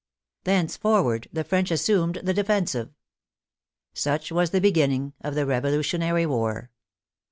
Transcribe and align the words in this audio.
Thenceforward, 0.45 1.27
the 1.31 1.43
French 1.43 1.69
assumed 1.69 2.21
the 2.23 2.33
defensive. 2.33 2.89
Such 3.93 4.31
was 4.31 4.49
the 4.49 4.59
beginning 4.59 5.13
of 5.21 5.35
the 5.35 5.45
Revolutionary 5.45 6.25
War. 6.25 6.71